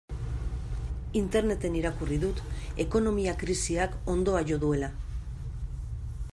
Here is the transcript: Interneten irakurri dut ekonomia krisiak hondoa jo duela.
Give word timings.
Interneten 1.19 1.75
irakurri 1.81 2.17
dut 2.23 2.41
ekonomia 2.85 3.37
krisiak 3.43 3.95
hondoa 4.15 4.43
jo 4.53 4.61
duela. 4.65 4.93